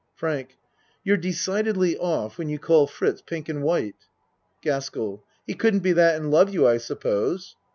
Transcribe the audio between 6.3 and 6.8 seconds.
love you, I